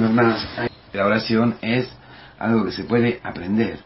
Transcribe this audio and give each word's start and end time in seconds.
Hermanos, 0.00 0.46
la 0.94 1.04
oración 1.04 1.56
es 1.60 1.86
algo 2.38 2.64
que 2.64 2.72
se 2.72 2.84
puede 2.84 3.20
aprender, 3.22 3.80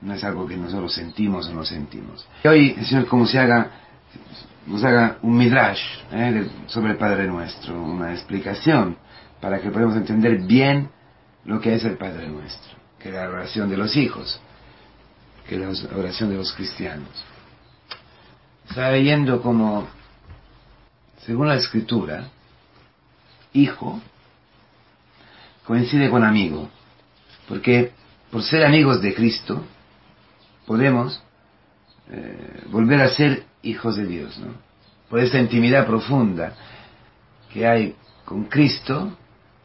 no 0.00 0.14
es 0.14 0.24
algo 0.24 0.46
que 0.46 0.56
nosotros 0.56 0.94
sentimos 0.94 1.46
o 1.48 1.52
no 1.52 1.62
sentimos. 1.62 2.26
Y 2.42 2.48
hoy 2.48 2.74
el 2.78 2.86
Señor 2.86 3.06
como 3.06 3.26
se 3.26 3.38
haga, 3.38 3.70
nos 4.66 4.82
haga 4.82 5.18
un 5.20 5.36
midrash 5.36 5.82
¿eh? 6.10 6.48
sobre 6.68 6.92
el 6.92 6.96
Padre 6.96 7.26
Nuestro, 7.26 7.82
una 7.82 8.12
explicación 8.12 8.96
para 9.42 9.60
que 9.60 9.70
podamos 9.70 9.94
entender 9.96 10.38
bien 10.38 10.88
lo 11.44 11.60
que 11.60 11.74
es 11.74 11.84
el 11.84 11.98
Padre 11.98 12.28
Nuestro, 12.28 12.72
que 12.98 13.10
es 13.10 13.14
la 13.14 13.28
oración 13.28 13.68
de 13.68 13.76
los 13.76 13.94
hijos, 13.94 14.40
que 15.46 15.56
es 15.56 15.60
la 15.60 15.98
oración 15.98 16.30
de 16.30 16.36
los 16.36 16.50
cristianos. 16.54 17.24
Estaba 18.70 18.92
leyendo 18.92 19.42
como, 19.42 19.86
según 21.26 21.48
la 21.48 21.56
escritura, 21.56 22.28
hijo 23.52 24.00
coincide 25.66 26.10
con 26.10 26.24
amigo, 26.24 26.68
porque 27.48 27.92
por 28.30 28.42
ser 28.42 28.64
amigos 28.64 29.02
de 29.02 29.14
Cristo 29.14 29.62
podemos 30.66 31.22
eh, 32.10 32.64
volver 32.70 33.00
a 33.00 33.08
ser 33.08 33.44
hijos 33.62 33.96
de 33.96 34.06
Dios, 34.06 34.38
¿no? 34.38 34.54
Por 35.08 35.20
esta 35.20 35.38
intimidad 35.38 35.86
profunda 35.86 36.54
que 37.52 37.66
hay 37.66 37.94
con 38.24 38.44
Cristo, 38.44 39.16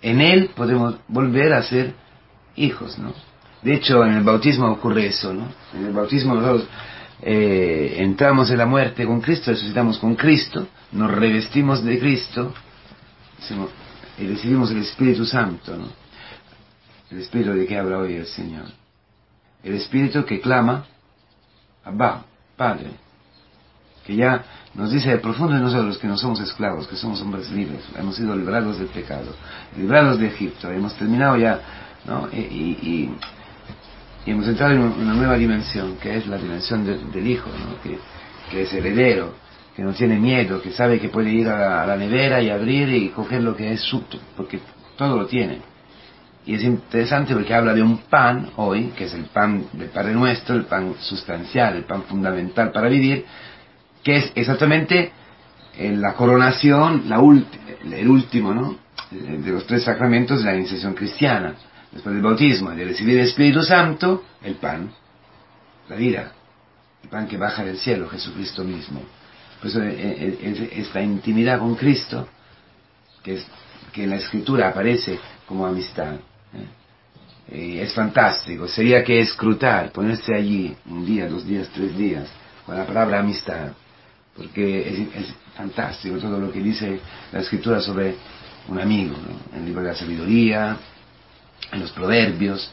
en 0.01 0.21
Él 0.21 0.51
podemos 0.55 0.95
volver 1.07 1.53
a 1.53 1.63
ser 1.63 1.93
hijos, 2.55 2.97
¿no? 2.99 3.13
De 3.61 3.73
hecho, 3.73 4.05
en 4.05 4.13
el 4.13 4.23
bautismo 4.23 4.67
ocurre 4.67 5.07
eso, 5.07 5.33
¿no? 5.33 5.47
En 5.73 5.85
el 5.85 5.93
bautismo 5.93 6.35
nosotros 6.35 6.67
eh, 7.21 7.95
entramos 7.97 8.51
en 8.51 8.57
la 8.57 8.65
muerte 8.65 9.05
con 9.05 9.21
Cristo, 9.21 9.51
resucitamos 9.51 9.97
con 9.97 10.15
Cristo, 10.15 10.67
nos 10.91 11.11
revestimos 11.11 11.83
de 11.83 11.97
Cristo, 11.99 12.53
y 14.17 14.27
recibimos 14.27 14.71
el 14.71 14.79
Espíritu 14.79 15.25
Santo, 15.25 15.75
¿no? 15.75 15.87
El 17.11 17.19
Espíritu 17.19 17.51
de 17.53 17.65
que 17.65 17.77
habla 17.77 17.99
hoy 17.99 18.15
el 18.15 18.25
Señor. 18.25 18.65
El 19.63 19.75
Espíritu 19.75 20.25
que 20.25 20.41
clama, 20.41 20.85
Abba, 21.85 22.25
Padre, 22.55 22.91
que 24.05 24.15
ya 24.15 24.43
nos 24.73 24.91
dice 24.91 25.09
de 25.09 25.17
profundo 25.19 25.55
de 25.55 25.61
nosotros 25.61 25.97
que 25.97 26.07
no 26.07 26.17
somos 26.17 26.39
esclavos, 26.39 26.87
que 26.87 26.95
somos 26.95 27.21
hombres 27.21 27.49
libres, 27.51 27.81
hemos 27.97 28.15
sido 28.15 28.35
librados 28.35 28.77
del 28.77 28.87
pecado, 28.87 29.35
librados 29.77 30.19
de 30.19 30.27
Egipto, 30.27 30.69
hemos 30.71 30.93
terminado 30.95 31.37
ya, 31.37 31.59
¿no? 32.05 32.27
Y, 32.31 33.09
hemos 34.25 34.45
entrado 34.45 34.73
en 34.73 34.81
una 34.81 35.13
nueva 35.13 35.37
dimensión, 35.37 35.95
que 35.97 36.17
es 36.17 36.27
la 36.27 36.37
dimensión 36.37 36.85
del 36.85 37.27
Hijo, 37.27 37.49
¿no? 37.49 37.81
que 37.81 38.61
es 38.61 38.73
heredero, 38.73 39.33
que 39.77 39.83
no 39.83 39.93
tiene 39.93 40.17
miedo, 40.17 40.59
que 40.59 40.71
sabe 40.71 40.99
que 40.99 41.09
puede 41.09 41.29
ir 41.29 41.47
a 41.47 41.85
la, 41.85 41.95
nevera 41.95 42.41
y 42.41 42.49
abrir 42.49 42.89
y 42.89 43.09
coger 43.09 43.43
lo 43.43 43.55
que 43.55 43.73
es 43.73 43.81
su, 43.81 44.03
porque 44.35 44.59
todo 44.97 45.15
lo 45.15 45.27
tiene. 45.27 45.59
Y 46.47 46.55
es 46.55 46.63
interesante 46.63 47.35
porque 47.35 47.53
habla 47.53 47.75
de 47.75 47.83
un 47.83 47.99
pan 47.99 48.49
hoy, 48.55 48.85
que 48.97 49.03
es 49.03 49.13
el 49.13 49.25
pan 49.25 49.67
del 49.73 49.89
Padre 49.89 50.13
Nuestro, 50.15 50.55
el 50.55 50.65
pan 50.65 50.95
sustancial, 50.99 51.75
el 51.75 51.83
pan 51.83 52.01
fundamental 52.05 52.71
para 52.71 52.89
vivir, 52.89 53.23
que 54.03 54.15
es 54.15 54.31
exactamente 54.33 55.11
eh, 55.77 55.95
la 55.95 56.15
coronación, 56.15 57.03
la 57.07 57.17
el 57.17 58.07
último, 58.07 58.55
¿no? 58.55 58.79
De 59.11 59.51
los 59.51 59.67
tres 59.67 59.83
sacramentos 59.83 60.39
de 60.39 60.45
la 60.45 60.57
iniciación 60.57 60.95
cristiana. 60.95 61.53
Después 61.91 62.15
del 62.15 62.23
bautismo, 62.23 62.71
de 62.71 62.83
recibir 62.83 63.19
el 63.19 63.27
Espíritu 63.27 63.61
Santo, 63.61 64.23
el 64.41 64.55
pan, 64.55 64.89
la 65.87 65.95
vida, 65.95 66.31
el 67.03 67.09
pan 67.09 67.27
que 67.27 67.37
baja 67.37 67.63
del 67.63 67.77
cielo, 67.77 68.09
Jesucristo 68.09 68.63
mismo. 68.63 69.03
Pues 69.61 69.75
esta 69.75 71.01
intimidad 71.01 71.59
con 71.59 71.75
Cristo, 71.75 72.27
que, 73.23 73.35
es, 73.35 73.45
que 73.91 74.03
en 74.03 74.11
la 74.11 74.17
escritura 74.17 74.69
aparece 74.69 75.19
como 75.47 75.65
amistad, 75.65 76.13
¿eh? 76.53 77.81
es 77.81 77.93
fantástico. 77.93 78.67
Sería 78.67 79.03
que 79.03 79.19
escrutar, 79.19 79.91
ponerse 79.91 80.33
allí 80.33 80.75
un 80.85 81.05
día, 81.05 81.27
dos 81.27 81.45
días, 81.45 81.69
tres 81.73 81.97
días, 81.97 82.27
con 82.65 82.77
la 82.77 82.85
palabra 82.85 83.19
amistad, 83.19 83.71
porque 84.35 85.07
es, 85.15 85.33
fantástico 85.55 86.19
todo 86.19 86.39
lo 86.39 86.51
que 86.51 86.59
dice 86.59 86.99
la 87.31 87.39
escritura 87.39 87.81
sobre 87.81 88.15
un 88.67 88.79
amigo, 88.79 89.15
en 89.51 89.59
el 89.59 89.65
libro 89.65 89.81
de 89.81 89.87
la 89.87 89.95
sabiduría, 89.95 90.77
en 91.71 91.79
los 91.79 91.91
proverbios, 91.91 92.69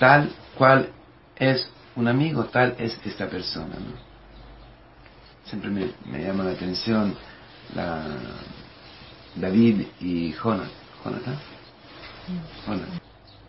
tal 0.00 0.28
cual 0.58 0.88
es 1.36 1.68
un 1.94 2.08
amigo, 2.08 2.46
tal 2.46 2.74
es 2.78 2.98
esta 3.04 3.28
persona. 3.28 3.76
Siempre 5.44 5.70
me, 5.70 6.24
llama 6.24 6.44
la 6.44 6.52
atención 6.52 7.14
la 7.74 8.04
David 9.36 9.86
y 10.00 10.32
Jonathan. 10.32 10.70
¿Jonathan? 11.04 11.38
Jonathan. 12.66 13.00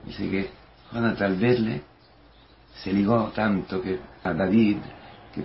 Dice 0.05 0.29
que 0.29 0.49
Jonathan 0.91 1.31
al 1.31 1.37
verle 1.37 1.81
se 2.83 2.91
ligó 2.91 3.31
tanto 3.35 3.81
que 3.81 3.99
a 4.23 4.33
David, 4.33 4.77
que 5.33 5.43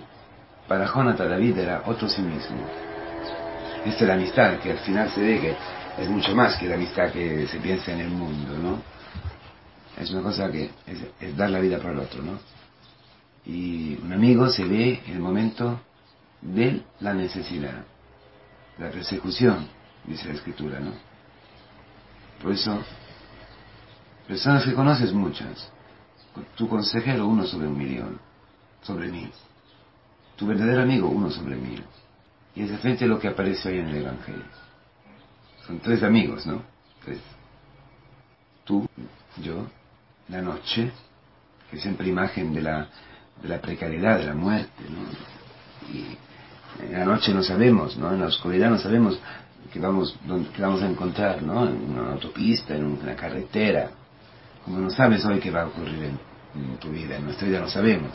para 0.67 0.85
Jonathan 0.85 1.29
David 1.29 1.57
era 1.57 1.83
otro 1.85 2.09
sí 2.09 2.21
mismo. 2.21 2.57
Esta 3.85 4.03
es 4.03 4.07
la 4.07 4.13
amistad, 4.15 4.59
que 4.59 4.71
al 4.71 4.79
final 4.79 5.09
se 5.09 5.21
ve 5.21 5.39
que 5.39 6.01
es 6.01 6.09
mucho 6.09 6.35
más 6.35 6.57
que 6.57 6.67
la 6.67 6.75
amistad 6.75 7.11
que 7.11 7.47
se 7.47 7.59
piensa 7.59 7.91
en 7.93 8.01
el 8.01 8.09
mundo, 8.09 8.57
¿no? 8.57 8.81
Es 10.01 10.09
una 10.11 10.21
cosa 10.21 10.51
que 10.51 10.69
es, 10.87 10.99
es 11.19 11.37
dar 11.37 11.49
la 11.49 11.59
vida 11.59 11.77
para 11.77 11.91
el 11.91 11.99
otro, 11.99 12.23
¿no? 12.23 12.39
Y 13.45 13.97
un 14.01 14.11
amigo 14.11 14.49
se 14.49 14.63
ve 14.65 15.01
en 15.05 15.13
el 15.13 15.19
momento 15.19 15.79
de 16.41 16.83
la 16.99 17.13
necesidad, 17.13 17.83
la 18.77 18.89
persecución, 18.89 19.67
dice 20.05 20.27
la 20.27 20.33
escritura, 20.35 20.79
¿no? 20.79 20.91
Por 22.41 22.53
eso, 22.53 22.81
personas 24.27 24.63
que 24.63 24.73
conoces 24.73 25.11
muchas, 25.11 25.71
tu 26.55 26.69
consejero 26.69 27.27
uno 27.27 27.45
sobre 27.45 27.67
un 27.67 27.77
millón, 27.77 28.19
sobre 28.81 29.09
mí, 29.09 29.29
tu 30.35 30.47
verdadero 30.47 30.83
amigo 30.83 31.09
uno 31.09 31.29
sobre 31.29 31.55
mil. 31.55 31.83
Y 32.55 32.63
es 32.63 32.79
frente 32.79 33.05
lo 33.05 33.19
que 33.19 33.27
aparece 33.27 33.69
hoy 33.69 33.79
en 33.79 33.89
el 33.89 33.95
Evangelio. 33.97 34.45
Son 35.67 35.79
tres 35.79 36.01
amigos, 36.01 36.45
¿no? 36.47 36.63
Tres. 37.03 37.19
Tú, 38.63 38.87
yo, 39.41 39.67
la 40.29 40.41
noche, 40.41 40.91
que 41.69 41.77
es 41.77 41.81
siempre 41.81 42.07
imagen 42.07 42.53
de 42.53 42.61
la, 42.61 42.87
de 43.41 43.49
la 43.49 43.59
precariedad, 43.59 44.17
de 44.17 44.25
la 44.25 44.33
muerte, 44.33 44.83
¿no? 44.89 46.19
En 46.81 46.93
la 46.93 47.05
noche 47.05 47.33
no 47.33 47.43
sabemos, 47.43 47.97
¿no? 47.97 48.13
En 48.13 48.21
la 48.21 48.27
oscuridad 48.27 48.69
no 48.69 48.77
sabemos 48.77 49.19
qué 49.71 49.79
vamos, 49.79 50.15
dónde, 50.25 50.49
vamos 50.57 50.81
a 50.81 50.89
encontrar, 50.89 51.41
¿no? 51.41 51.67
En 51.67 51.91
una 51.91 52.11
autopista, 52.13 52.75
en 52.75 52.85
una 52.85 53.15
carretera. 53.15 53.89
Como 54.65 54.79
no 54.79 54.89
sabes 54.89 55.25
hoy 55.25 55.39
qué 55.39 55.51
va 55.51 55.63
a 55.63 55.67
ocurrir 55.67 56.11
en, 56.55 56.77
tu 56.79 56.89
vida, 56.89 57.17
en 57.17 57.25
nuestra 57.25 57.47
vida 57.47 57.59
no 57.59 57.69
sabemos. 57.69 58.11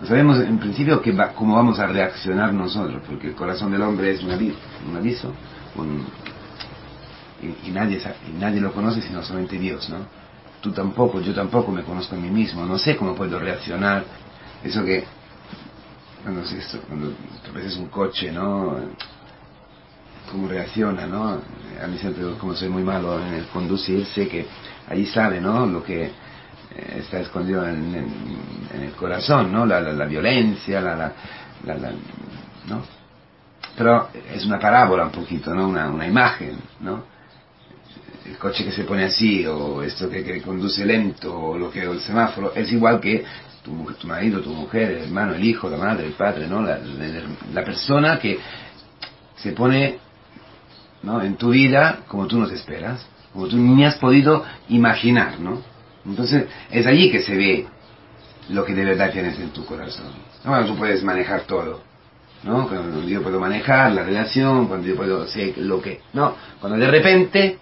No 0.00 0.06
sabemos 0.06 0.38
en 0.40 0.58
principio 0.58 1.02
que 1.02 1.16
cómo 1.34 1.56
vamos 1.56 1.78
a 1.78 1.86
reaccionar 1.86 2.52
nosotros, 2.52 3.02
porque 3.08 3.28
el 3.28 3.34
corazón 3.34 3.72
del 3.72 3.82
hombre 3.82 4.12
es 4.12 4.22
un 4.22 4.30
aviso, 4.30 4.58
un 4.88 4.96
aviso 4.96 5.32
y, 7.64 7.70
nadie, 7.70 8.00
y 8.28 8.38
nadie 8.38 8.60
lo 8.60 8.72
conoce 8.72 9.00
sino 9.02 9.22
solamente 9.22 9.58
Dios, 9.58 9.88
¿no? 9.88 9.98
Tú 10.60 10.72
tampoco, 10.72 11.20
yo 11.20 11.34
tampoco 11.34 11.70
me 11.70 11.84
conozco 11.84 12.16
a 12.16 12.18
mí 12.18 12.30
mismo, 12.30 12.66
no 12.66 12.78
sé 12.78 12.96
cómo 12.96 13.14
puedo 13.14 13.38
reaccionar. 13.38 14.04
Eso 14.64 14.84
que 14.84 15.04
cuando, 16.28 16.42
esto, 16.42 16.80
cuando 16.86 17.14
ves 17.54 17.76
un 17.76 17.86
coche, 17.86 18.30
¿no? 18.30 18.76
Cómo 20.30 20.46
reacciona, 20.46 21.06
¿no? 21.06 21.40
A 21.82 21.86
mí 21.86 21.96
siempre, 21.96 22.22
como 22.38 22.54
soy 22.54 22.68
muy 22.68 22.82
malo 22.82 23.18
en 23.18 23.32
el 23.32 23.46
conducir, 23.46 24.04
sé 24.04 24.28
que 24.28 24.46
ahí 24.88 25.06
sabe, 25.06 25.40
¿no? 25.40 25.64
Lo 25.66 25.82
que 25.82 26.04
eh, 26.04 26.12
está 26.98 27.20
escondido 27.20 27.66
en, 27.66 27.94
el 28.74 28.92
corazón, 28.92 29.50
¿no? 29.50 29.64
La, 29.64 29.80
la, 29.80 30.04
violencia, 30.04 30.82
la, 30.82 30.94
la, 30.96 31.12
la, 31.64 31.90
¿no? 32.66 32.82
Pero 33.74 34.10
es 34.30 34.44
una 34.44 34.58
parábola 34.58 35.04
un 35.04 35.12
poquito, 35.12 35.54
¿no? 35.54 35.66
Una, 35.66 35.88
una 35.88 36.06
imagen, 36.06 36.58
¿no? 36.80 37.04
El 38.28 38.36
coche 38.38 38.64
que 38.64 38.72
se 38.72 38.84
pone 38.84 39.04
así, 39.04 39.46
o 39.46 39.82
esto 39.82 40.08
que, 40.10 40.22
que 40.22 40.42
conduce 40.42 40.84
lento, 40.84 41.34
o 41.34 41.58
lo 41.58 41.70
que, 41.70 41.82
el 41.82 42.00
semáforo, 42.00 42.52
es 42.54 42.70
igual 42.70 43.00
que 43.00 43.24
tu, 43.62 44.06
marido, 44.06 44.40
tu 44.40 44.50
mujer, 44.50 44.90
el 44.90 45.04
hermano, 45.04 45.34
el 45.34 45.44
hijo, 45.44 45.68
la 45.68 45.76
madre, 45.76 46.06
el 46.06 46.12
padre, 46.12 46.46
¿no? 46.46 46.62
La, 46.62 47.64
persona 47.64 48.18
que 48.18 48.38
se 49.36 49.52
pone 49.52 49.98
¿no? 51.02 51.22
en 51.22 51.36
tu 51.36 51.50
vida 51.50 52.00
como 52.08 52.26
tú 52.26 52.38
nos 52.38 52.50
esperas, 52.50 53.06
como 53.32 53.46
tú 53.46 53.56
ni 53.56 53.84
has 53.84 53.96
podido 53.96 54.44
imaginar, 54.68 55.38
¿no? 55.40 55.62
Entonces 56.04 56.46
es 56.70 56.86
allí 56.86 57.10
que 57.10 57.22
se 57.22 57.36
ve 57.36 57.66
lo 58.48 58.64
que 58.64 58.74
de 58.74 58.84
verdad 58.84 59.12
tienes 59.12 59.38
en 59.38 59.50
tu 59.50 59.64
corazón. 59.64 60.06
Bueno, 60.44 60.66
tú 60.66 60.76
puedes 60.76 61.02
manejar 61.02 61.42
todo, 61.42 61.82
¿no? 62.42 62.66
Cuando 62.68 63.02
yo 63.06 63.22
puedo 63.22 63.38
manejar 63.38 63.92
la 63.92 64.02
relación, 64.02 64.66
cuando 64.66 64.88
yo 64.88 64.96
puedo 64.96 65.26
sé 65.26 65.54
lo 65.58 65.82
que... 65.82 66.00
No, 66.14 66.34
cuando 66.60 66.78
de 66.78 66.90
repente 66.90 67.58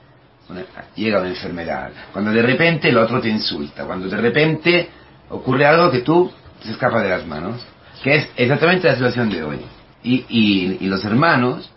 llega 0.94 1.20
una 1.20 1.28
enfermedad, 1.30 1.90
cuando 2.12 2.30
de 2.30 2.42
repente 2.42 2.88
el 2.88 2.98
otro 2.98 3.20
te 3.20 3.28
insulta, 3.28 3.84
cuando 3.84 4.08
de 4.08 4.16
repente 4.16 4.88
ocurre 5.30 5.66
algo 5.66 5.90
que 5.90 6.00
tú 6.00 6.30
se 6.62 6.72
escapa 6.72 7.02
de 7.02 7.08
las 7.08 7.26
manos, 7.26 7.60
que 8.02 8.14
es 8.14 8.28
exactamente 8.36 8.86
la 8.86 8.94
situación 8.94 9.30
de 9.30 9.42
hoy. 9.42 9.58
Y, 10.02 10.24
y, 10.80 10.86
los 10.86 11.04
hermanos, 11.04 11.68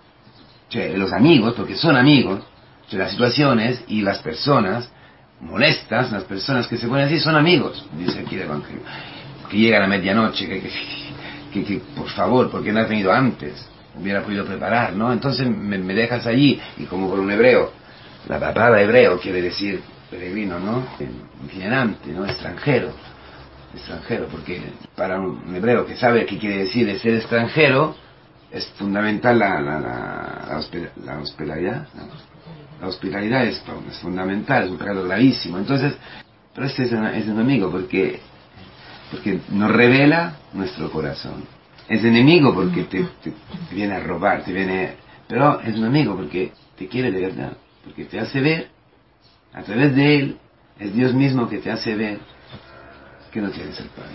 los 0.72 1.12
amigos, 1.14 1.56
porque 1.56 1.76
son 1.76 1.98
amigos, 1.98 2.42
las 2.92 3.12
situaciones 3.12 3.84
y 3.88 4.02
las 4.02 4.20
personas 4.20 4.90
molestas, 5.42 6.12
las 6.12 6.24
personas 6.24 6.68
que 6.68 6.78
se 6.78 6.88
ponen 6.88 7.06
así, 7.06 7.20
son 7.20 7.36
amigos, 7.36 7.86
dice 7.98 8.20
aquí 8.20 8.36
el 8.36 8.44
Evangelio. 8.44 8.82
Que 9.50 9.58
llegan 9.58 9.84
a 9.84 9.88
medianoche, 9.88 10.48
que, 10.48 11.64
que, 11.64 11.82
por 11.96 12.10
favor, 12.10 12.52
porque 12.52 12.72
no 12.72 12.82
has 12.82 12.90
venido 12.90 13.12
antes? 13.12 13.66
Hubiera 14.00 14.22
podido 14.22 14.46
preparar, 14.46 14.94
¿no? 14.94 15.12
Entonces 15.12 15.48
me, 15.48 15.78
dejas 15.94 16.26
allí, 16.28 16.60
y 16.78 16.84
como 16.84 17.10
por 17.10 17.20
un 17.20 17.32
hebreo, 17.32 17.72
la 18.30 18.54
palabra 18.54 18.82
hebreo 18.82 19.20
quiere 19.20 19.42
decir 19.42 19.82
peregrino, 20.10 20.60
¿no? 20.60 20.84
Itinerante, 21.46 22.12
¿no? 22.12 22.26
Extranjero. 22.26 22.92
Extranjero, 23.74 24.28
porque 24.28 24.62
para 24.96 25.20
un 25.20 25.56
hebreo 25.56 25.86
que 25.86 25.96
sabe 25.96 26.26
qué 26.26 26.38
quiere 26.38 26.60
decir 26.60 26.98
ser 27.00 27.16
extranjero, 27.16 27.96
es 28.52 28.68
fundamental 28.78 29.38
la, 29.38 29.60
la, 29.60 29.80
la, 29.80 31.20
hospitalidad. 31.20 31.88
La 32.80 32.88
hospitalidad 32.88 33.46
es, 33.46 33.62
fundamental, 34.02 34.66
es 34.66 34.72
un 34.72 34.78
pecado 34.78 35.04
gravísimo. 35.04 35.58
Entonces, 35.58 35.96
pero 36.54 36.68
este 36.68 36.84
es, 36.84 36.92
es 36.92 37.28
enemigo 37.28 37.72
porque, 37.72 38.20
porque 39.12 39.40
nos 39.50 39.72
revela 39.72 40.36
nuestro 40.54 40.92
corazón. 40.92 41.46
Es 41.88 42.04
enemigo 42.04 42.54
porque 42.54 42.84
te, 42.84 43.04
te, 43.24 43.34
viene 43.72 43.96
a 43.96 44.00
robar, 44.02 44.44
te 44.44 44.54
viene... 44.54 44.96
Pero 45.28 45.60
es 45.62 45.76
enemigo 45.76 46.16
porque 46.16 46.52
te 46.76 46.88
quiere 46.88 47.12
de 47.12 47.22
verdad, 47.22 47.54
porque 47.90 48.06
te 48.06 48.20
hace 48.20 48.40
ver, 48.40 48.68
a 49.52 49.64
través 49.64 49.96
de 49.96 50.16
él, 50.16 50.38
es 50.78 50.94
Dios 50.94 51.14
mismo 51.14 51.50
que 51.50 51.58
te 51.58 51.72
hace 51.72 51.96
ver 51.96 52.20
que 53.32 53.42
no 53.42 53.50
tienes 53.50 53.80
el 53.80 53.88
pan. 53.88 54.06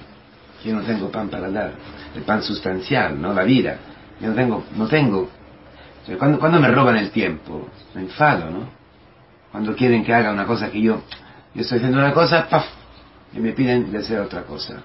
Que 0.63 0.71
yo 0.71 0.77
no 0.77 0.83
tengo 0.83 1.11
pan 1.11 1.29
para 1.29 1.51
dar, 1.51 1.73
el 2.15 2.23
pan 2.23 2.41
sustancial, 2.43 3.21
¿no? 3.21 3.35
La 3.35 3.43
vida. 3.43 3.79
Yo 4.21 4.29
no 4.29 4.35
tengo, 4.35 4.65
no 4.77 4.87
tengo 4.87 5.29
cuando, 6.19 6.39
cuando 6.39 6.61
me 6.61 6.69
roban 6.69 6.97
el 6.97 7.11
tiempo, 7.11 7.69
me 7.95 8.03
enfado, 8.03 8.51
¿no? 8.51 8.69
Cuando 9.51 9.75
quieren 9.75 10.05
que 10.05 10.13
haga 10.13 10.33
una 10.33 10.45
cosa 10.45 10.71
que 10.71 10.81
yo, 10.81 11.03
yo 11.55 11.63
estoy 11.63 11.79
haciendo 11.79 11.99
una 11.99 12.13
cosa. 12.13 12.47
Y 13.33 13.41
me 13.41 13.53
piden 13.53 13.91
de 13.91 13.99
hacer 13.99 14.21
otra 14.21 14.43
cosa. 14.43 14.83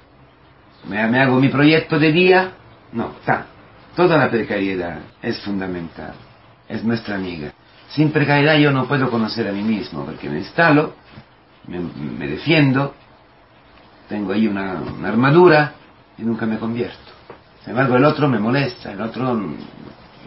Me, 0.87 1.05
me 1.07 1.19
hago 1.19 1.39
mi 1.39 1.49
proyecto 1.49 1.99
de 1.99 2.11
día, 2.11 2.51
no, 2.93 3.13
está. 3.19 3.45
Toda 3.95 4.17
la 4.17 4.29
precariedad 4.29 4.99
es 5.21 5.39
fundamental, 5.41 6.13
es 6.69 6.83
nuestra 6.83 7.15
amiga. 7.15 7.51
Sin 7.89 8.11
precariedad 8.11 8.57
yo 8.57 8.71
no 8.71 8.87
puedo 8.87 9.09
conocer 9.09 9.47
a 9.47 9.51
mí 9.51 9.63
mismo, 9.63 10.05
porque 10.05 10.29
me 10.29 10.37
instalo, 10.37 10.93
me, 11.67 11.79
me 11.79 12.27
defiendo, 12.27 12.93
tengo 14.09 14.33
ahí 14.33 14.47
una, 14.47 14.81
armadura 15.05 15.73
y 16.17 16.23
nunca 16.23 16.45
me 16.45 16.57
convierto. 16.57 16.97
Sin 17.61 17.69
embargo, 17.69 17.95
el 17.95 18.03
otro 18.03 18.27
me 18.27 18.39
molesta, 18.39 18.91
el 18.91 18.99
otro 18.99 19.39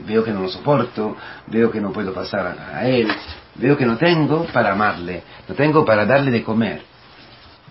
veo 0.06 0.24
que 0.24 0.30
no 0.30 0.42
lo 0.42 0.48
soporto, 0.48 1.16
veo 1.48 1.70
que 1.70 1.80
no 1.80 1.92
puedo 1.92 2.14
pasar 2.14 2.56
a, 2.72 2.86
él, 2.86 3.08
veo 3.56 3.76
que 3.76 3.84
no 3.84 3.98
tengo 3.98 4.46
para 4.52 4.72
amarle, 4.72 5.22
no 5.48 5.54
tengo 5.54 5.84
para 5.84 6.06
darle 6.06 6.30
de 6.30 6.42
comer, 6.42 6.82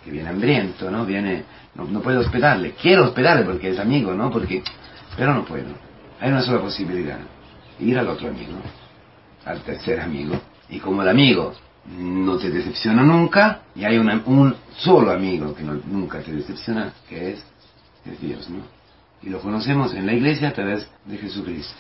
que 0.03 0.12
viene 0.12 0.29
hambriento, 0.29 0.91
¿no? 0.91 1.06
Viene, 1.06 1.45
no, 1.75 2.01
puedo 2.01 2.19
hospedarle, 2.19 2.73
quiero 2.73 3.06
hospedarle 3.06 3.44
porque 3.44 3.69
es 3.69 3.79
amigo, 3.79 4.13
¿no? 4.13 4.29
Porque, 4.29 4.62
pero 5.15 5.33
no 5.33 5.45
puedo. 5.45 5.73
Hay 6.19 6.29
una 6.29 6.41
sola 6.41 6.62
posibilidad, 6.62 7.19
ir 7.79 7.97
al 7.97 8.07
otro 8.07 8.29
amigo, 8.29 8.53
al 9.45 9.62
tercer 9.62 10.00
amigo, 10.00 10.39
y 10.69 10.79
como 10.79 11.01
el 11.01 11.09
amigo 11.09 11.53
no 11.97 12.38
te 12.38 12.50
decepciona 12.50 13.03
nunca, 13.03 13.62
y 13.75 13.83
hay 13.85 13.97
un 13.97 14.56
solo 14.77 15.12
amigo 15.12 15.56
que 15.56 15.63
nunca 15.63 16.19
te 16.19 16.31
decepciona, 16.31 16.94
que 17.09 17.31
es, 17.31 17.44
es 18.06 18.21
Dios, 18.21 18.50
¿no? 18.50 18.59
Y 19.23 19.29
lo 19.29 19.39
conocemos 19.39 19.94
en 19.94 20.06
la 20.06 20.13
iglesia 20.13 20.50
a 20.50 20.53
través 20.53 20.88
de 21.06 21.18
Jesucristo 21.18 21.77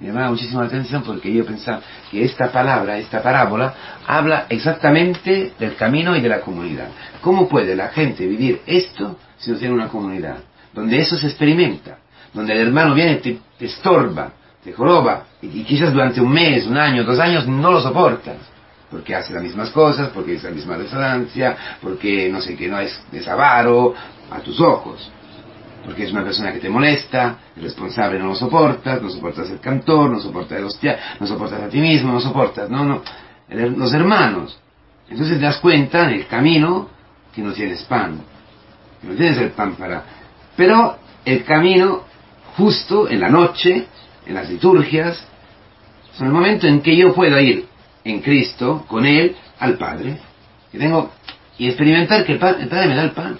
me 0.00 0.06
llamaba 0.06 0.30
muchísimo 0.30 0.62
la 0.62 0.68
atención 0.68 1.02
porque 1.02 1.32
yo 1.32 1.44
pensaba 1.44 1.82
que 2.10 2.24
esta 2.24 2.50
palabra, 2.50 2.96
esta 2.96 3.22
parábola, 3.22 3.74
habla 4.06 4.46
exactamente 4.48 5.52
del 5.58 5.76
camino 5.76 6.16
y 6.16 6.22
de 6.22 6.28
la 6.28 6.40
comunidad. 6.40 6.88
¿Cómo 7.20 7.48
puede 7.48 7.76
la 7.76 7.88
gente 7.88 8.26
vivir 8.26 8.62
esto 8.66 9.18
si 9.36 9.50
no 9.50 9.58
tiene 9.58 9.74
una 9.74 9.88
comunidad? 9.88 10.38
Donde 10.72 10.98
eso 11.00 11.18
se 11.18 11.26
experimenta, 11.26 11.98
donde 12.32 12.54
el 12.54 12.68
hermano 12.68 12.94
viene 12.94 13.20
y 13.22 13.38
te, 13.58 13.64
estorba, 13.66 14.32
te 14.62 14.72
joroba, 14.72 15.24
y, 15.42 15.64
quizás 15.64 15.92
durante 15.92 16.20
un 16.20 16.32
mes, 16.32 16.66
un 16.66 16.76
año, 16.76 17.04
dos 17.04 17.18
años 17.18 17.46
no 17.46 17.70
lo 17.70 17.80
soportas, 17.80 18.36
porque 18.90 19.14
hace 19.14 19.32
las 19.32 19.42
mismas 19.42 19.70
cosas, 19.70 20.10
porque 20.10 20.34
es 20.34 20.42
la 20.42 20.50
misma 20.50 20.76
resonancia, 20.76 21.56
porque 21.80 22.28
no 22.30 22.40
sé 22.40 22.56
qué, 22.56 22.68
no 22.68 22.78
es, 22.78 23.00
es 23.12 23.26
avaro 23.28 23.94
a 24.30 24.40
tus 24.40 24.60
ojos 24.60 25.10
porque 25.84 26.04
es 26.04 26.12
una 26.12 26.22
persona 26.22 26.52
que 26.52 26.58
te 26.58 26.68
molesta, 26.68 27.38
el 27.56 27.62
responsable 27.62 28.18
no 28.18 28.26
lo 28.26 28.34
soportas, 28.34 29.00
no 29.02 29.10
soportas 29.10 29.50
el 29.50 29.60
cantor, 29.60 30.10
no 30.10 30.20
soportas 30.20 30.58
el 30.58 30.64
hostia, 30.64 30.98
no 31.18 31.26
soportas 31.26 31.62
a 31.62 31.68
ti 31.68 31.80
mismo, 31.80 32.12
no 32.12 32.20
soportas, 32.20 32.68
no, 32.68 32.84
no, 32.84 33.02
los 33.48 33.92
hermanos. 33.92 34.58
Entonces 35.08 35.38
te 35.38 35.44
das 35.44 35.56
cuenta 35.58 36.04
en 36.04 36.20
el 36.20 36.26
camino 36.26 36.88
que 37.34 37.42
no 37.42 37.52
tienes 37.52 37.82
pan, 37.84 38.20
que 39.00 39.08
no 39.08 39.14
tienes 39.14 39.38
el 39.38 39.50
pan 39.50 39.74
para... 39.74 40.04
Pero 40.56 40.98
el 41.24 41.44
camino 41.44 42.04
justo 42.56 43.08
en 43.08 43.20
la 43.20 43.28
noche, 43.28 43.86
en 44.30 44.36
las 44.36 44.48
liturgias, 44.48 45.22
son 46.16 46.28
el 46.28 46.32
momento 46.32 46.66
en 46.66 46.80
que 46.80 46.96
yo 46.96 47.12
puedo 47.12 47.38
ir 47.40 47.66
en 48.04 48.20
Cristo, 48.20 48.84
con 48.88 49.04
Él, 49.04 49.36
al 49.58 49.76
Padre, 49.76 50.18
que 50.70 50.78
tengo, 50.78 51.10
y 51.58 51.66
experimentar 51.66 52.24
que 52.24 52.32
el 52.32 52.38
Padre, 52.38 52.66
me 52.86 52.94
da 52.94 53.02
el 53.02 53.10
pan, 53.10 53.38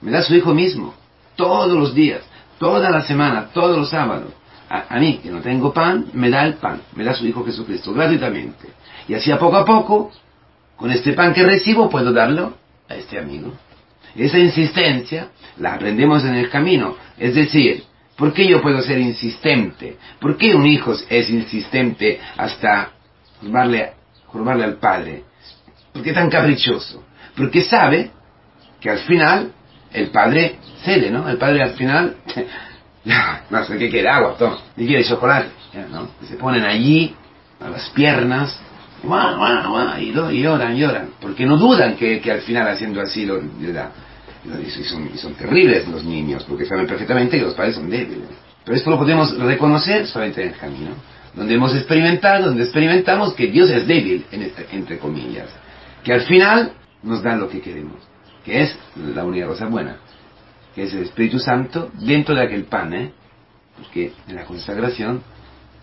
me 0.00 0.10
da 0.10 0.22
su 0.22 0.34
Hijo 0.34 0.54
mismo 0.54 0.94
todos 1.36 1.76
los 1.78 1.94
días, 1.94 2.22
toda 2.58 2.90
la 2.90 3.02
semana, 3.02 3.50
todos 3.52 3.76
los 3.76 3.90
sábados. 3.90 4.32
A, 4.68 4.98
mí, 4.98 5.20
que 5.22 5.30
no 5.30 5.40
tengo 5.42 5.72
pan, 5.72 6.06
me 6.12 6.28
da 6.28 6.44
el 6.44 6.54
pan, 6.54 6.80
me 6.96 7.04
da 7.04 7.14
su 7.14 7.24
Hijo 7.24 7.44
Jesucristo, 7.44 7.92
gratuitamente. 7.92 8.68
Y 9.06 9.14
así 9.14 9.30
a 9.30 9.38
poco 9.38 9.58
a 9.58 9.64
poco, 9.64 10.10
con 10.76 10.90
este 10.90 11.12
pan 11.12 11.32
que 11.32 11.44
recibo, 11.44 11.88
puedo 11.88 12.12
darlo 12.12 12.54
a 12.88 12.96
este 12.96 13.18
amigo. 13.18 13.52
Esa 14.16 14.38
insistencia 14.38 15.28
la 15.58 15.74
aprendemos 15.74 16.24
en 16.24 16.34
el 16.34 16.50
camino. 16.50 16.96
Es 17.16 17.34
decir, 17.34 17.84
¿por 18.16 18.32
qué 18.32 18.46
yo 18.46 18.60
puedo 18.60 18.80
ser 18.82 18.98
insistente? 18.98 19.96
¿Por 20.20 20.36
qué 20.36 20.54
un 20.54 20.66
hijo 20.66 20.94
es 21.08 21.30
insistente 21.30 22.20
hasta 22.36 22.90
jurarle, 23.40 23.92
jurarle 24.26 24.64
al 24.64 24.76
padre? 24.76 25.24
¿Por 25.92 26.02
qué 26.02 26.12
tan 26.12 26.30
caprichoso? 26.30 27.04
Porque 27.36 27.62
sabe 27.62 28.10
que 28.80 28.90
al 28.90 28.98
final 29.00 29.52
el 29.92 30.08
padre 30.08 30.56
cede, 30.84 31.10
¿no? 31.10 31.28
El 31.28 31.38
padre 31.38 31.62
al 31.62 31.72
final, 31.74 32.16
no 33.50 33.64
sé 33.64 33.78
qué 33.78 33.88
quiere, 33.88 34.08
agua, 34.08 34.36
toma, 34.38 34.58
y 34.76 34.86
quiere 34.86 35.04
chocolate, 35.04 35.50
¿no? 35.90 36.08
Se 36.26 36.36
ponen 36.36 36.64
allí, 36.64 37.14
a 37.60 37.70
las 37.70 37.88
piernas, 37.90 38.58
y, 40.00 40.12
lloran, 40.42 40.76
lloran, 40.76 41.10
porque 41.20 41.46
no 41.46 41.56
dudan 41.56 41.96
que, 41.96 42.20
al 42.30 42.40
final 42.40 42.68
haciendo 42.68 43.00
así 43.00 43.24
lo, 43.24 43.40
da. 43.72 43.90
Y 44.64 45.18
son, 45.18 45.34
terribles 45.34 45.88
los 45.88 46.04
niños, 46.04 46.44
porque 46.44 46.64
saben 46.64 46.86
perfectamente 46.86 47.38
que 47.38 47.44
los 47.44 47.54
padres 47.54 47.74
son 47.74 47.90
débiles. 47.90 48.28
Pero 48.64 48.76
esto 48.76 48.90
lo 48.90 48.98
podemos 48.98 49.36
reconocer 49.38 50.06
solamente 50.06 50.42
en 50.42 50.48
el 50.48 50.56
camino, 50.56 50.90
donde 51.34 51.54
hemos 51.54 51.74
experimentado, 51.74 52.46
donde 52.46 52.62
experimentamos 52.64 53.34
que 53.34 53.46
Dios 53.48 53.70
es 53.70 53.86
débil, 53.86 54.24
entre 54.72 54.98
comillas, 54.98 55.48
que 56.02 56.12
al 56.12 56.22
final 56.22 56.72
nos 57.02 57.22
da 57.22 57.36
lo 57.36 57.48
que 57.48 57.60
queremos 57.60 58.00
que 58.46 58.62
es 58.62 58.78
la 58.94 59.24
única 59.24 59.48
cosa 59.48 59.66
buena, 59.66 59.96
que 60.72 60.84
es 60.84 60.94
el 60.94 61.02
Espíritu 61.02 61.40
Santo 61.40 61.90
dentro 61.94 62.32
de 62.32 62.42
aquel 62.42 62.64
pan, 62.64 62.94
¿eh? 62.94 63.12
porque 63.76 64.12
en 64.28 64.36
la 64.36 64.44
consagración 64.44 65.20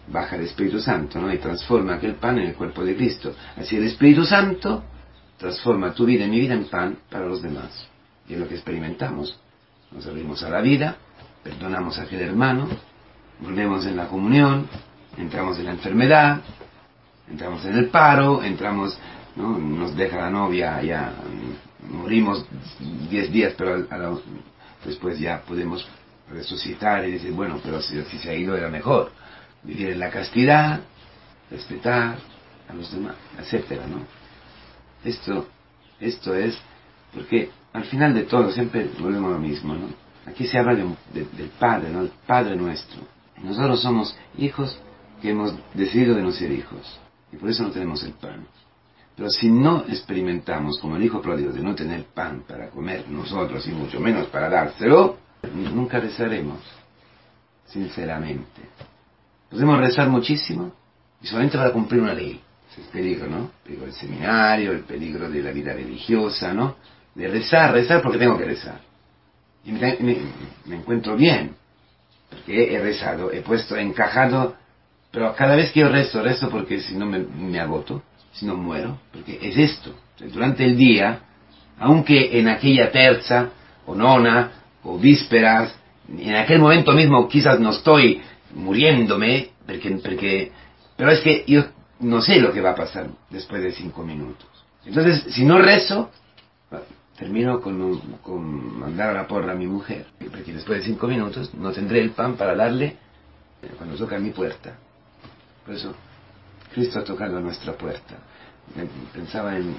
baja 0.08 0.38
el 0.38 0.44
Espíritu 0.44 0.80
Santo 0.80 1.20
¿no? 1.20 1.32
y 1.32 1.40
transforma 1.40 1.96
aquel 1.96 2.16
pan 2.16 2.40
en 2.40 2.48
el 2.48 2.56
cuerpo 2.56 2.86
de 2.86 2.96
Cristo. 2.96 3.36
Así 3.58 3.76
el 3.76 3.84
Espíritu 3.84 4.24
Santo 4.24 4.86
transforma 5.38 5.94
tu 5.94 6.06
vida 6.06 6.26
y 6.26 6.30
mi 6.30 6.40
vida 6.40 6.54
en 6.54 6.66
pan 6.66 7.00
para 7.10 7.26
los 7.26 7.42
demás. 7.42 7.86
Y 8.28 8.34
es 8.34 8.40
lo 8.40 8.48
que 8.48 8.56
experimentamos. 8.56 9.38
Nos 9.92 10.06
abrimos 10.08 10.44
a 10.44 10.50
la 10.50 10.62
vida, 10.62 10.98
perdonamos 11.44 12.00
a 12.00 12.04
aquel 12.04 12.22
hermano, 12.22 12.68
volvemos 13.40 13.86
en 13.86 13.96
la 13.96 14.08
comunión, 14.08 14.68
entramos 15.18 15.60
en 15.60 15.66
la 15.66 15.72
enfermedad, 15.72 16.42
entramos 17.30 17.64
en 17.66 17.78
el 17.78 17.90
paro, 17.90 18.44
entramos, 18.44 18.98
¿no? 19.36 19.58
nos 19.58 19.96
deja 19.96 20.18
la 20.18 20.30
novia 20.30 20.82
ya 20.82 21.14
morimos 21.90 22.46
10 23.10 23.32
días, 23.32 23.54
pero 23.58 23.86
después 24.86 25.20
ya 25.20 25.42
podemos 25.42 25.88
resucitar 26.30 27.08
y 27.08 27.12
decir, 27.12 27.32
bueno, 27.32 27.60
pero 27.64 27.82
si, 27.82 28.02
se 28.04 28.30
ha 28.30 28.34
ido 28.34 28.56
era 28.56 28.70
mejor. 28.70 29.12
Vivir 29.64 29.90
en 29.90 30.00
la 30.00 30.10
castidad, 30.10 30.82
respetar 31.50 32.18
a 32.68 32.74
los 32.74 32.92
demás, 32.92 33.16
etcétera, 33.40 33.86
¿no? 33.88 34.06
Esto, 35.04 35.48
esto 36.00 36.36
es, 36.36 36.58
porque 37.14 37.50
al 37.74 37.84
final 37.86 38.14
de 38.14 38.24
todo 38.24 38.52
siempre 38.52 38.90
volvemos 39.00 39.32
a 39.32 39.34
lo 39.34 39.40
mismo, 39.40 39.74
¿no? 39.74 39.88
Aquí 40.26 40.48
se 40.48 40.58
habla 40.58 40.76
del 40.76 41.52
Padre, 41.60 41.90
¿no? 41.90 42.02
El 42.02 42.12
Padre 42.26 42.56
nuestro. 42.56 43.02
Nosotros 43.44 43.82
somos 43.82 44.16
hijos 44.38 44.80
que 45.22 45.32
hemos 45.32 45.54
decidido 45.74 46.16
de 46.16 46.22
no 46.22 46.32
ser 46.32 46.52
hijos. 46.52 47.00
Y 47.32 47.38
por 47.38 47.50
eso 47.50 47.64
no 47.64 47.72
tenemos 47.72 48.04
el 48.04 48.14
pan. 48.14 48.46
Pero 49.16 49.30
si 49.30 49.50
no 49.50 49.86
experimentamos 49.88 50.80
como 50.80 50.96
el 50.96 51.04
hijo 51.04 51.22
pródigo 51.22 51.52
de 51.52 51.62
no 51.62 51.76
tener 51.76 52.06
pan 52.06 52.44
para 52.48 52.70
comer 52.70 53.10
nosotros 53.10 53.68
y 53.68 53.72
mucho 53.72 54.00
menos 54.00 54.28
para 54.28 54.50
dárselo, 54.50 55.18
nunca 55.54 56.00
rezaremos, 56.00 56.60
sinceramente. 57.66 58.62
Podemos 59.50 59.80
rezar 59.80 60.10
muchísimo 60.10 60.72
y 61.22 61.28
solamente 61.28 61.58
para 61.58 61.72
cumplir 61.72 62.02
una 62.02 62.14
ley. 62.14 62.40
es 62.76 62.88
peligro, 62.88 63.28
¿no? 63.28 63.38
El 63.38 63.52
peligro 63.64 63.86
del 63.86 63.94
seminario, 63.94 64.72
el 64.72 64.84
peligro 64.84 65.30
de 65.30 65.44
la 65.44 65.52
vida 65.52 65.74
religiosa, 65.74 66.54
¿no? 66.54 66.76
De 67.16 67.28
rezar, 67.28 67.74
rezar 67.74 68.02
porque 68.02 68.18
tengo 68.18 68.38
que 68.38 68.46
rezar. 68.46 68.80
Y 69.66 69.72
me, 69.72 69.98
me 70.66 70.76
encuentro 70.76 71.16
bien, 71.16 71.56
porque 72.30 72.74
he 72.74 72.80
rezado, 72.80 73.32
he 73.32 73.42
puesto, 73.42 73.76
he 73.76 73.82
encajado, 73.82 74.56
pero 75.12 75.34
cada 75.36 75.56
vez 75.56 75.72
que 75.72 75.82
yo 75.82 75.90
rezo, 75.90 76.24
rezo 76.24 76.50
porque 76.50 76.80
si 76.80 76.96
no 76.96 77.06
me, 77.06 77.20
me 77.20 77.60
agoto, 77.60 78.02
si 78.34 78.46
no 78.46 78.56
muero, 78.56 79.00
porque 79.12 79.38
es 79.42 79.58
esto. 79.58 79.94
Durante 80.34 80.66
el 80.66 80.76
día, 80.76 81.20
aunque 81.78 82.40
en 82.40 82.48
aquella 82.48 82.92
terza, 82.92 83.50
o 83.86 83.94
nona, 83.94 84.52
o 84.84 84.98
vísperas, 84.98 85.76
en 86.10 86.36
aquel 86.36 86.60
momento 86.60 86.94
mismo 86.94 87.28
quizás 87.28 87.60
no 87.60 87.72
estoy 87.72 88.22
muriéndome, 88.56 89.50
porque, 89.68 89.92
porque, 90.04 90.52
pero 90.98 91.12
es 91.12 91.20
que 91.20 91.44
yo 91.48 91.66
no 92.00 92.22
sé 92.22 92.40
lo 92.40 92.52
que 92.52 92.62
va 92.62 92.72
a 92.72 92.76
pasar 92.76 93.08
después 93.30 93.62
de 93.62 93.72
cinco 93.72 94.04
minutos. 94.04 94.48
Entonces, 94.86 95.32
si 95.34 95.46
no 95.46 95.60
rezo, 95.60 96.10
termino 97.18 97.62
con, 97.62 98.18
con 98.24 98.80
mandar 98.80 99.10
a 99.10 99.14
la 99.14 99.28
porra 99.28 99.52
a 99.52 99.56
mi 99.56 99.68
mujer, 99.68 100.06
porque 100.32 100.54
después 100.54 100.80
de 100.80 100.86
cinco 100.86 101.08
minutos 101.08 101.54
no 101.54 101.72
tendré 101.72 102.02
el 102.02 102.12
pan 102.12 102.36
para 102.36 102.56
darle 102.56 102.98
cuando 103.78 103.96
toca 103.96 104.20
mi 104.20 104.32
puerta. 104.32 104.76
Por 105.66 105.76
eso, 105.76 105.94
Cristo 106.74 107.00
ha 107.00 107.04
tocado 107.04 107.40
nuestra 107.40 107.74
puerta. 107.74 108.16
Pensaba 109.14 109.56
en, 109.58 109.76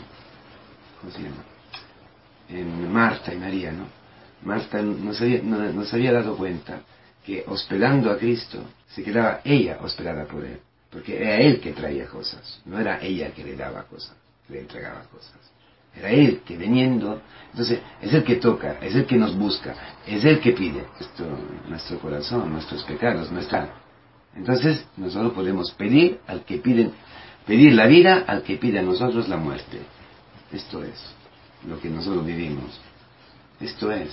¿cómo 1.00 1.12
se 1.12 1.22
llama? 1.22 1.44
En 2.48 2.92
Marta 2.92 3.34
y 3.34 3.38
María, 3.38 3.72
¿no? 3.72 3.86
Marta 4.42 4.80
no 4.82 5.14
se 5.14 5.42
no 5.42 5.84
se 5.84 5.96
había 5.96 6.12
dado 6.12 6.36
cuenta 6.36 6.82
que 7.24 7.44
hospedando 7.46 8.10
a 8.10 8.18
Cristo 8.18 8.62
se 8.88 9.02
quedaba 9.02 9.40
ella 9.44 9.78
hospedada 9.80 10.26
por 10.26 10.44
él, 10.44 10.60
porque 10.90 11.16
era 11.16 11.36
él 11.38 11.60
que 11.60 11.72
traía 11.72 12.06
cosas, 12.06 12.60
no 12.66 12.78
era 12.78 13.00
ella 13.00 13.32
que 13.32 13.42
le 13.42 13.56
daba 13.56 13.84
cosas, 13.84 14.14
le 14.48 14.60
entregaba 14.60 15.02
cosas. 15.04 15.53
Era 15.96 16.10
Él 16.10 16.42
que 16.44 16.56
veniendo, 16.56 17.20
entonces 17.50 17.80
es 18.02 18.12
el 18.12 18.24
que 18.24 18.36
toca, 18.36 18.78
es 18.80 18.96
el 18.96 19.06
que 19.06 19.16
nos 19.16 19.36
busca, 19.36 19.74
es 20.06 20.24
el 20.24 20.40
que 20.40 20.52
pide 20.52 20.84
esto, 20.98 21.24
nuestro 21.68 21.98
corazón, 22.00 22.52
nuestros 22.52 22.82
pecados, 22.82 23.30
nuestra... 23.30 23.72
Entonces 24.34 24.84
nosotros 24.96 25.32
podemos 25.32 25.70
pedir 25.72 26.18
al 26.26 26.44
que 26.44 26.58
pide, 26.58 26.90
pedir 27.46 27.74
la 27.74 27.86
vida 27.86 28.24
al 28.26 28.42
que 28.42 28.56
pide 28.56 28.80
a 28.80 28.82
nosotros 28.82 29.28
la 29.28 29.36
muerte. 29.36 29.78
Esto 30.52 30.82
es 30.82 31.00
lo 31.68 31.78
que 31.78 31.88
nosotros 31.88 32.26
vivimos. 32.26 32.80
Esto 33.60 33.92
es. 33.92 34.10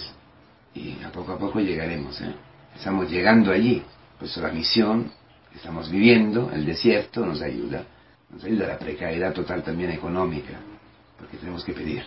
Y 0.75 1.01
a 1.03 1.11
poco 1.11 1.31
a 1.31 1.39
poco 1.39 1.59
llegaremos. 1.59 2.21
¿eh? 2.21 2.35
Estamos 2.75 3.09
llegando 3.09 3.51
allí. 3.51 3.81
Pues 4.19 4.38
la 4.38 4.51
misión 4.51 5.11
estamos 5.55 5.89
viviendo, 5.89 6.51
el 6.53 6.63
desierto, 6.63 7.25
nos 7.25 7.41
ayuda. 7.41 7.83
Nos 8.29 8.43
ayuda 8.43 8.67
la 8.67 8.77
precariedad 8.77 9.33
total 9.33 9.63
también 9.63 9.89
económica 9.89 10.59
porque 11.21 11.37
tenemos 11.37 11.63
que 11.63 11.73
pedir, 11.73 12.03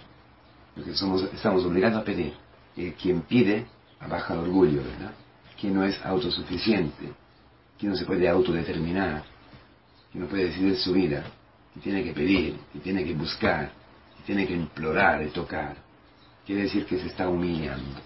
porque 0.75 0.93
somos, 0.95 1.23
estamos 1.23 1.65
obligados 1.65 2.03
a 2.03 2.05
pedir. 2.05 2.35
Y 2.77 2.91
quien 2.91 3.23
pide, 3.23 3.67
abaja 4.01 4.35
el 4.35 4.41
orgullo, 4.41 4.83
¿verdad? 4.83 5.13
Quien 5.59 5.75
no 5.75 5.85
es 5.85 6.05
autosuficiente, 6.05 7.13
quien 7.79 7.93
no 7.93 7.97
se 7.97 8.05
puede 8.05 8.29
autodeterminar, 8.29 9.23
quien 10.11 10.25
no 10.25 10.29
puede 10.29 10.47
decidir 10.47 10.77
su 10.77 10.93
vida, 10.93 11.25
y 11.77 11.79
tiene 11.79 12.03
que 12.03 12.13
pedir, 12.13 12.59
y 12.75 12.79
tiene 12.81 13.05
que 13.05 13.15
buscar, 13.15 13.71
y 14.19 14.23
tiene 14.27 14.47
que 14.47 14.55
implorar 14.55 15.23
y 15.23 15.29
tocar, 15.29 15.77
quiere 16.45 16.63
decir 16.63 16.85
que 16.85 16.99
se 16.99 17.07
está 17.07 17.29
humillando. 17.29 17.97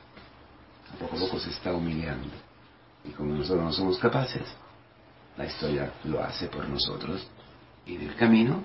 A 0.92 0.98
poco 0.98 1.16
a 1.16 1.20
poco 1.20 1.40
se 1.40 1.50
está 1.50 1.72
humillando. 1.72 2.28
Y 3.04 3.10
como 3.10 3.34
nosotros 3.34 3.64
no 3.64 3.72
somos 3.72 3.98
capaces, 3.98 4.44
la 5.38 5.46
historia 5.46 5.90
lo 6.04 6.22
hace 6.22 6.48
por 6.48 6.68
nosotros. 6.68 7.26
Y 7.86 7.96
del 7.96 8.14
camino 8.14 8.62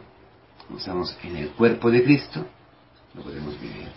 estamos 0.77 1.15
en 1.24 1.38
el 1.38 1.50
cuerpo 1.50 1.91
de 1.91 2.03
Cristo, 2.03 2.46
no 3.13 3.22
podemos 3.22 3.60
vivir. 3.60 3.88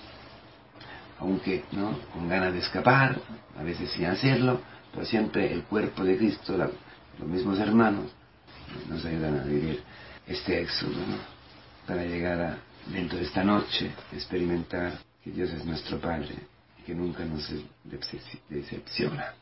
Aunque, 1.19 1.65
¿no? 1.73 1.99
Con 2.13 2.29
ganas 2.29 2.53
de 2.53 2.59
escapar, 2.59 3.19
a 3.59 3.63
veces 3.63 3.91
sin 3.91 4.07
hacerlo, 4.07 4.61
pero 4.93 5.07
siempre 5.07 5.53
el 5.53 5.63
cuerpo 5.65 6.05
de 6.05 6.17
Cristo, 6.17 6.57
los 6.57 7.29
mismos 7.29 7.59
hermanos, 7.59 8.11
nos 8.89 9.05
ayudan 9.05 9.41
a 9.41 9.45
vivir 9.45 9.83
este 10.27 10.61
éxodo. 10.61 10.93
Para 11.87 12.05
llegar 12.05 12.59
dentro 12.87 13.19
de 13.19 13.25
esta 13.25 13.45
noche, 13.45 13.93
experimentar 14.13 14.99
que 15.23 15.31
Dios 15.31 15.51
es 15.51 15.65
nuestro 15.65 15.99
Padre 15.99 16.35
y 16.79 16.83
que 16.83 16.95
nunca 16.95 17.25
nos 17.25 17.51
decepciona. 18.49 19.35